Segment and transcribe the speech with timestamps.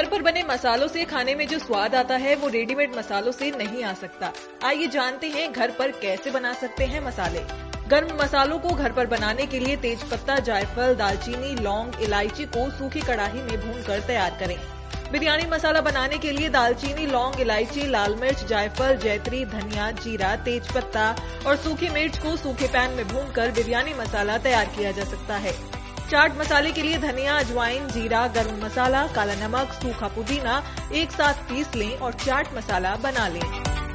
[0.00, 3.50] घर पर बने मसालों से खाने में जो स्वाद आता है, वो रेडीमेड मसालों से
[3.50, 4.32] नहीं आ सकता।
[4.64, 7.40] आइए जानते हैं घर पर कैसे बना सकते हैं मसाले।
[7.88, 12.70] गर्म मसालों को घर पर बनाने के लिए तेज पत्ता, जायफल, दालचीनी, लौंग, इलायची को
[12.70, 14.56] सूखी कड़ाही में भून कर तैयार करें।
[15.12, 20.72] बिरयानी मसाला बनाने के लिए दालचीनी, लौंग, इलायची, लाल मिर्च, जायफल, जैतरी, धनिया, जीरा, तेज
[20.72, 25.36] पत्ता और सूखी मिर्च को सूखे पैन में भूनकर बिरयानी मसाला तैयार किया जा सकता
[25.36, 25.79] है।
[26.10, 30.62] चाट मसाले के लिए धनिया, अजवाइन, जीरा, गर्म मसाला, काला नमक, सूखा पुदीना,
[30.92, 33.89] एक साथ पीस लें और चाट मसाला बना लें।